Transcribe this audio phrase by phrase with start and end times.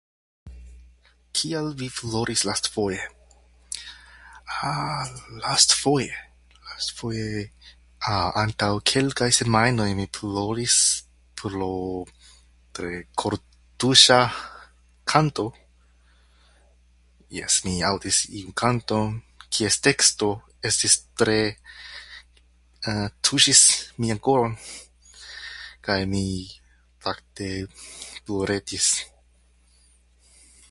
[1.39, 3.01] Kial vi ploris lastfoje?
[4.53, 5.11] [disfluency|Ah...]
[5.45, 6.11] lastfoje...
[6.69, 7.27] latfoje.
[8.15, 10.75] A- antaŭ kelkaj semajnoj mi ploris
[11.41, 11.71] pro
[12.77, 12.91] tre
[13.23, 14.19] kortuŝa
[15.11, 15.45] kanto.
[17.39, 19.07] Jes, mi aŭdis iun kanton,
[19.53, 20.29] kies teksto
[20.71, 21.39] estis tre...
[21.53, 23.63] [disfluency|E] tuŝis
[24.01, 24.53] mian koron
[25.89, 26.25] kaj mi
[27.05, 27.51] fakte
[28.25, 28.93] ploretis.